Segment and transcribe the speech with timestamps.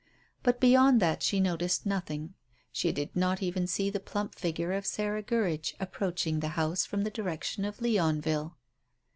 [0.41, 2.33] But beyond that she noticed nothing;
[2.71, 7.03] she did not even see the plump figure of Sarah Gurridge approaching the house from
[7.03, 8.57] the direction of Leonville.